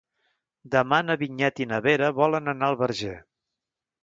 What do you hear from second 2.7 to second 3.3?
al Verger.